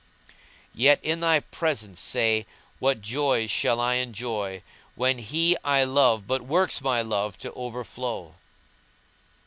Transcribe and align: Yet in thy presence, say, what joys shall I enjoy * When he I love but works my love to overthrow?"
Yet 0.73 0.99
in 1.03 1.19
thy 1.19 1.41
presence, 1.41 1.99
say, 2.01 2.47
what 2.79 3.03
joys 3.03 3.51
shall 3.51 3.79
I 3.79 3.97
enjoy 4.01 4.63
* 4.79 4.95
When 4.95 5.19
he 5.19 5.55
I 5.63 5.83
love 5.83 6.25
but 6.25 6.41
works 6.41 6.81
my 6.81 7.03
love 7.03 7.37
to 7.37 7.53
overthrow?" 7.53 8.33